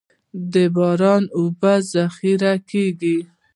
د 0.53 0.55
باران 0.75 1.23
اوبه 1.37 1.73
ذخیره 1.93 2.53
کیږي 2.69 3.17